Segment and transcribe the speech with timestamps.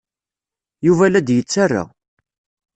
[0.85, 1.83] Yuba la d-yettarra.